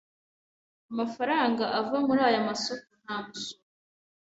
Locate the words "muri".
2.07-2.21